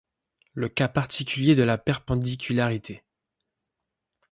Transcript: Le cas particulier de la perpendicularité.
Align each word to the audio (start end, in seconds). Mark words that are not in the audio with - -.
Le 0.55 0.67
cas 0.67 0.87
particulier 0.87 1.53
de 1.53 1.61
la 1.61 1.77
perpendicularité. 1.77 3.03